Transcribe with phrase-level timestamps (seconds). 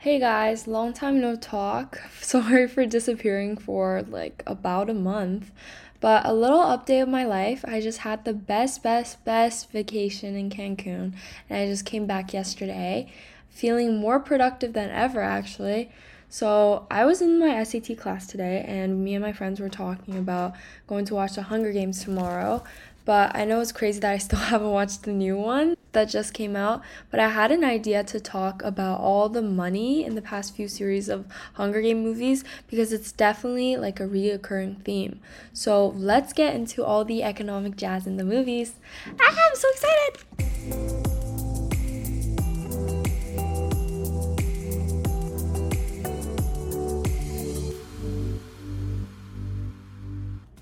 [0.00, 1.98] Hey guys, long time no talk.
[2.20, 5.50] Sorry for disappearing for like about a month.
[5.98, 7.64] But a little update of my life.
[7.66, 11.14] I just had the best, best, best vacation in Cancun,
[11.50, 13.12] and I just came back yesterday,
[13.50, 15.90] feeling more productive than ever actually.
[16.28, 20.16] So, I was in my SAT class today, and me and my friends were talking
[20.16, 20.52] about
[20.86, 22.62] going to watch the Hunger Games tomorrow.
[23.08, 26.34] But I know it's crazy that I still haven't watched the new one that just
[26.34, 26.82] came out.
[27.10, 30.68] But I had an idea to talk about all the money in the past few
[30.68, 35.20] series of Hunger Game movies because it's definitely like a reoccurring theme.
[35.54, 38.74] So let's get into all the economic jazz in the movies.
[39.18, 41.07] Ah, I'm so excited!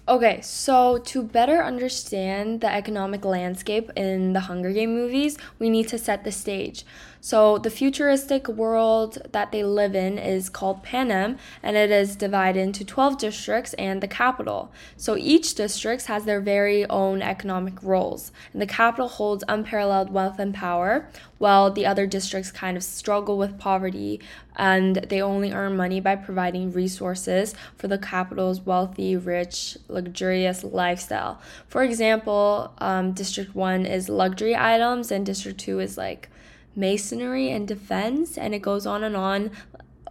[0.09, 5.89] Okay, so to better understand the economic landscape in the Hunger Game movies, we need
[5.89, 6.85] to set the stage.
[7.27, 12.61] So, the futuristic world that they live in is called Panem, and it is divided
[12.61, 14.71] into 12 districts and the Capitol.
[14.97, 20.39] So, each district has their very own economic roles, and the Capitol holds unparalleled wealth
[20.39, 24.21] and power, while the other districts kind of struggle with poverty
[24.55, 31.41] and they only earn money by providing resources for the Capitol's wealthy, rich, luxurious lifestyle.
[31.67, 36.31] For example, um, District 1 is luxury items, and District 2 is like
[36.76, 39.50] masonry and defense, and it goes on and on,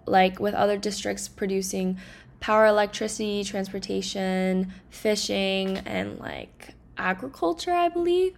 [0.05, 1.97] like with other districts producing
[2.39, 8.37] power, electricity, transportation, fishing, and like agriculture, I believe.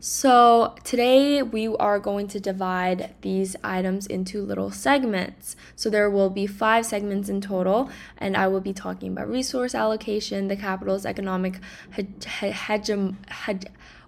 [0.00, 5.56] So, today we are going to divide these items into little segments.
[5.74, 9.74] So, there will be five segments in total, and I will be talking about resource
[9.74, 11.58] allocation, the Capitol's economic
[11.90, 13.16] hegemony.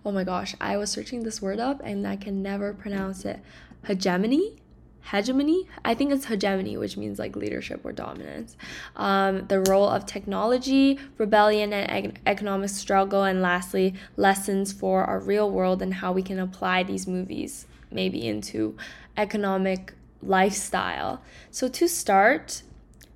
[0.04, 3.40] Oh my gosh, I was searching this word up and I can never pronounce it.
[3.84, 4.60] Hegemony?
[5.02, 8.56] hegemony i think it's hegemony which means like leadership or dominance
[8.96, 15.50] um, the role of technology rebellion and economic struggle and lastly lessons for our real
[15.50, 18.76] world and how we can apply these movies maybe into
[19.16, 22.62] economic lifestyle so to start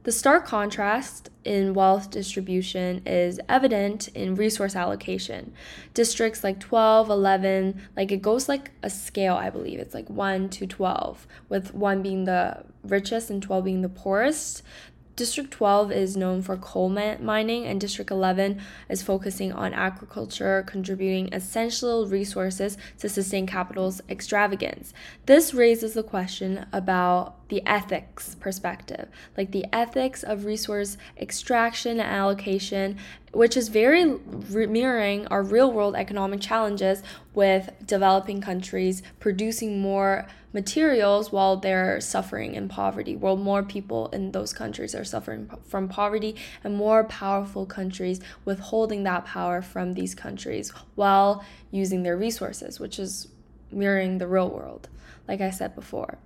[0.04, 5.52] the stark contrast in wealth distribution is evident in resource allocation.
[5.94, 9.78] Districts like 12, 11, like it goes like a scale, I believe.
[9.78, 14.62] It's like 1 to 12, with 1 being the richest and 12 being the poorest.
[15.16, 21.32] District 12 is known for coal mining, and District 11 is focusing on agriculture, contributing
[21.32, 24.92] essential resources to sustain Capitol's extravagance.
[25.26, 32.10] This raises the question about the ethics perspective, like the ethics of resource extraction and
[32.10, 32.96] allocation,
[33.32, 34.04] which is very
[34.50, 37.04] mirroring our real world economic challenges
[37.34, 44.30] with developing countries producing more materials while they're suffering in poverty, while more people in
[44.30, 50.14] those countries are suffering from poverty, and more powerful countries withholding that power from these
[50.14, 53.28] countries while using their resources, which is
[53.72, 54.88] mirroring the real world,
[55.26, 56.18] like I said before.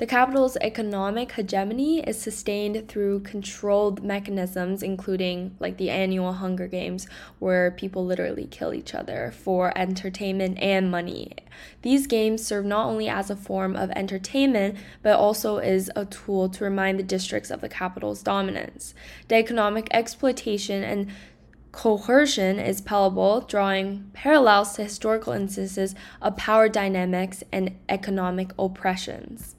[0.00, 7.06] The Capitol's economic hegemony is sustained through controlled mechanisms, including like the annual Hunger Games,
[7.38, 11.34] where people literally kill each other for entertainment and money.
[11.82, 16.48] These games serve not only as a form of entertainment, but also is a tool
[16.48, 18.94] to remind the districts of the Capitol's dominance.
[19.28, 21.08] The economic exploitation and
[21.72, 29.56] coercion is palpable, drawing parallels to historical instances of power dynamics and economic oppressions.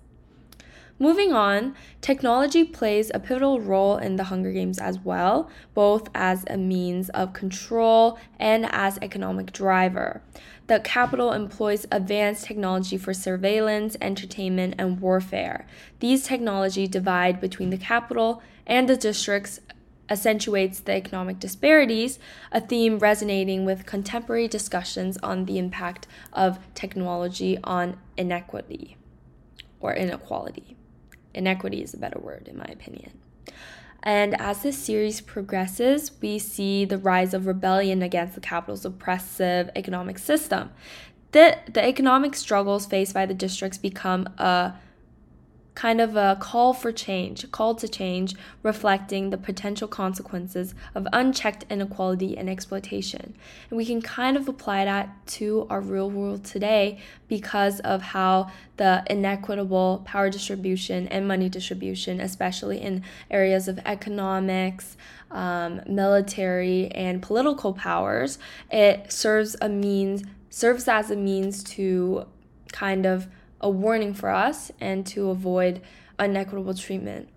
[1.02, 6.46] Moving on, technology plays a pivotal role in the Hunger Games as well, both as
[6.48, 10.22] a means of control and as economic driver.
[10.68, 15.66] The Capitol employs advanced technology for surveillance, entertainment, and warfare.
[16.02, 19.60] These technology divide between the Capitol and the districts
[20.08, 22.20] accentuates the economic disparities,
[22.52, 28.98] a theme resonating with contemporary discussions on the impact of technology on inequity
[29.80, 30.78] or inequality.
[31.34, 33.12] Inequity is a better word, in my opinion.
[34.04, 39.70] And as this series progresses, we see the rise of rebellion against the Capitol's oppressive
[39.76, 40.72] economic system.
[41.34, 44.74] The, the economic struggles faced by the districts become a
[45.82, 51.66] kind of a call for change, call to change, reflecting the potential consequences of unchecked
[51.72, 53.34] inequality and exploitation.
[53.68, 58.52] And we can kind of apply that to our real world today because of how
[58.78, 63.02] the inequitable power distribution and money distribution, especially in
[63.32, 64.98] areas of economics,
[65.32, 68.38] um, military, and political powers,
[68.70, 72.28] it serves a means serves as a means to
[72.72, 73.28] kind of
[73.62, 75.82] a warning for us and to avoid
[76.20, 77.30] unequitable treatment.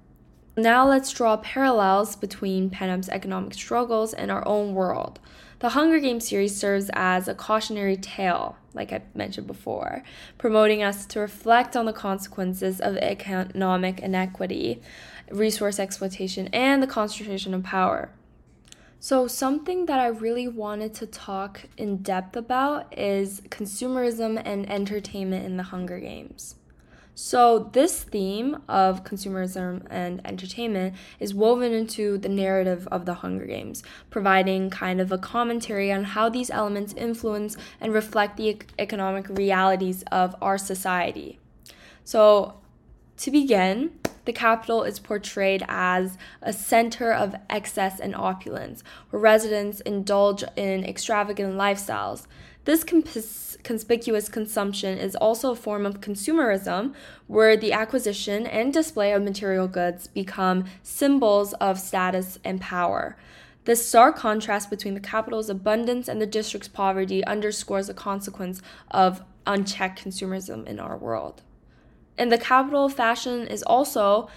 [0.57, 5.21] Now let's draw parallels between Panem's economic struggles and our own world.
[5.59, 10.03] The Hunger Games series serves as a cautionary tale, like I mentioned before,
[10.37, 14.83] promoting us to reflect on the consequences of economic inequity,
[15.31, 18.11] resource exploitation, and the concentration of power.
[19.05, 25.45] So, something that I really wanted to talk in depth about is consumerism and entertainment
[25.45, 26.55] in the Hunger Games.
[27.15, 33.45] So, this theme of consumerism and entertainment is woven into the narrative of the Hunger
[33.45, 39.29] Games, providing kind of a commentary on how these elements influence and reflect the economic
[39.29, 41.39] realities of our society.
[42.05, 42.55] So,
[43.19, 49.81] to begin, the Capitol is portrayed as a center of excess and opulence, where residents
[49.81, 52.27] indulge in extravagant lifestyles.
[52.65, 52.83] This
[53.63, 56.95] conspicuous consumption is also a form of consumerism,
[57.27, 63.19] where the acquisition and display of material goods become symbols of status and power.
[63.67, 69.23] This stark contrast between the Capitol's abundance and the district's poverty underscores the consequence of
[69.47, 71.43] unchecked consumerism in our world.
[72.17, 74.29] In the Capitol, of fashion is also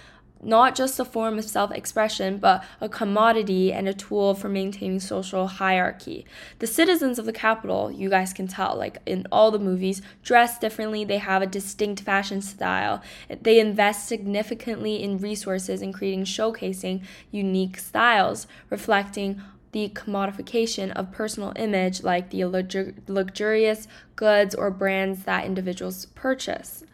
[0.42, 5.00] not just a form of self expression, but a commodity and a tool for maintaining
[5.00, 6.24] social hierarchy.
[6.58, 10.58] The citizens of the Capitol, you guys can tell, like in all the movies, dress
[10.58, 11.04] differently.
[11.04, 13.02] They have a distinct fashion style.
[13.42, 19.42] They invest significantly in resources in creating showcasing unique styles, reflecting
[19.72, 23.86] the commodification of personal image, like the luxurious
[24.16, 26.84] goods or brands that individuals purchase.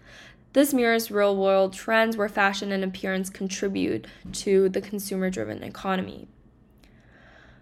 [0.55, 6.29] This mirrors real world trends where fashion and appearance contribute to the consumer driven economy.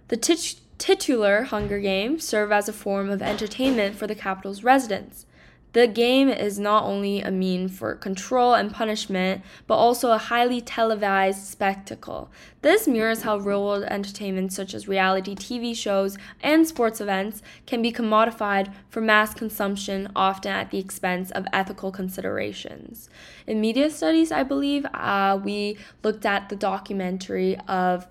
[0.09, 5.25] The tit- titular Hunger Games serve as a form of entertainment for the Capitol's residents.
[5.73, 10.61] The game is not only a mean for control and punishment, but also a highly
[10.61, 12.31] televised spectacle.
[12.61, 17.81] This mirrors how real world entertainment, such as reality TV shows and sports events, can
[17.81, 23.09] be commodified for mass consumption, often at the expense of ethical considerations.
[23.47, 28.07] In media studies, I believe, uh, we looked at the documentary of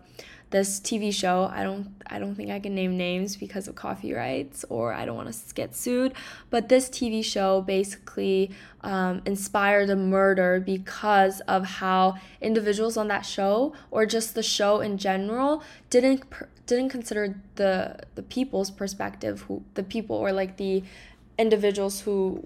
[0.51, 1.49] this TV show.
[1.51, 5.15] I don't I don't think I can name names because of copyrights or I don't
[5.15, 6.13] want to get sued.
[6.49, 8.51] But this TV show basically
[8.81, 14.81] um, inspired a murder because of how individuals on that show or just the show
[14.81, 16.23] in general didn't
[16.65, 20.83] didn't consider the the people's perspective who the people or like the
[21.37, 22.45] individuals who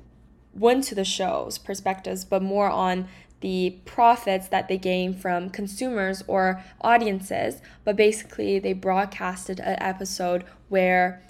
[0.54, 3.08] went to the show's perspectives but more on
[3.42, 10.44] the profits that they gain from consumers or audiences, but basically they broadcasted an episode
[10.70, 11.22] where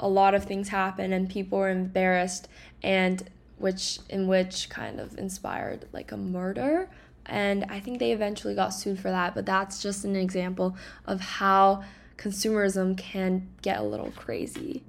[0.00, 2.48] a lot of things happen and people were embarrassed
[2.82, 6.90] and which in which kind of inspired like a murder
[7.26, 11.20] and I think they eventually got sued for that, but that's just an example of
[11.20, 11.82] how
[12.16, 14.82] consumerism can get a little crazy.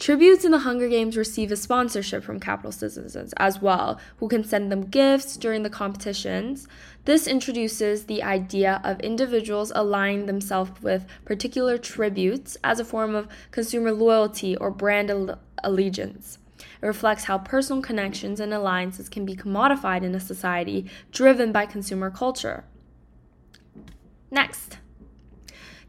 [0.00, 4.42] Tributes in the Hunger Games receive a sponsorship from Capitol citizens as well, who can
[4.42, 6.66] send them gifts during the competitions.
[7.04, 13.28] This introduces the idea of individuals aligning themselves with particular tributes as a form of
[13.50, 16.38] consumer loyalty or brand allegiance.
[16.80, 21.66] It reflects how personal connections and alliances can be commodified in a society driven by
[21.66, 22.64] consumer culture.
[24.30, 24.78] Next.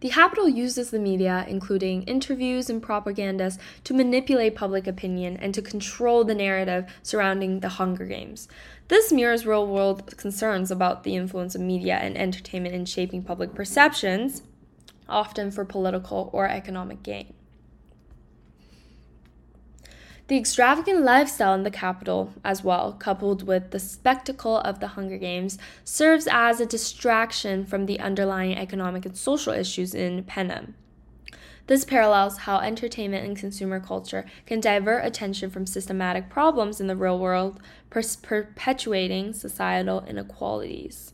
[0.01, 5.61] The Capitol uses the media, including interviews and propagandas, to manipulate public opinion and to
[5.61, 8.47] control the narrative surrounding the Hunger Games.
[8.87, 13.53] This mirrors real world concerns about the influence of media and entertainment in shaping public
[13.53, 14.41] perceptions,
[15.07, 17.35] often for political or economic gain.
[20.31, 25.17] The extravagant lifestyle in the Capitol, as well, coupled with the spectacle of the Hunger
[25.17, 30.75] Games, serves as a distraction from the underlying economic and social issues in Panem.
[31.67, 36.95] This parallels how entertainment and consumer culture can divert attention from systematic problems in the
[36.95, 37.59] real world,
[37.89, 41.13] perpetuating societal inequalities.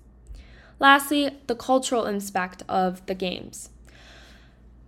[0.79, 3.71] Lastly, the cultural aspect of the games.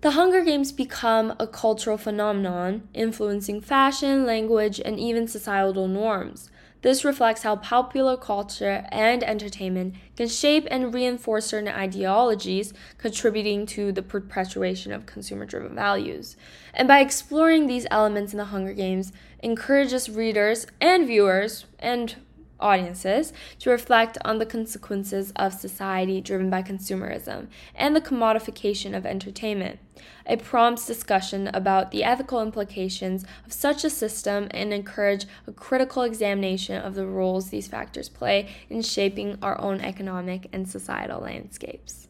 [0.01, 6.49] The Hunger Games become a cultural phenomenon, influencing fashion, language, and even societal norms.
[6.81, 13.91] This reflects how popular culture and entertainment can shape and reinforce certain ideologies, contributing to
[13.91, 16.37] the perpetuation of consumer driven values.
[16.73, 19.11] And by exploring these elements in the Hunger Games,
[19.43, 22.15] encourages readers and viewers and
[22.59, 29.05] audiences to reflect on the consequences of society driven by consumerism and the commodification of
[29.05, 29.79] entertainment.
[30.25, 36.03] It prompts discussion about the ethical implications of such a system and encourage a critical
[36.03, 42.07] examination of the roles these factors play in shaping our own economic and societal landscapes.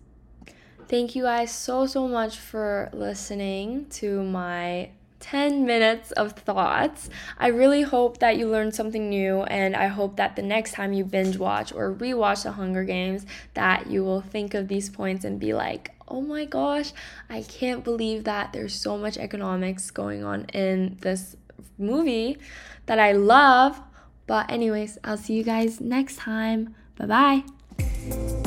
[0.88, 4.90] Thank you guys so so much for listening to my
[5.20, 7.10] 10 minutes of thoughts.
[7.38, 10.94] I really hope that you learned something new and I hope that the next time
[10.94, 15.26] you binge watch or rewatch The Hunger Games that you will think of these points
[15.26, 16.94] and be like, "Oh my gosh,
[17.30, 21.36] I can't believe that there's so much economics going on in this
[21.78, 22.38] movie
[22.86, 23.82] that I love."
[24.28, 26.76] But anyways, I'll see you guys next time.
[26.98, 28.39] Bye-bye.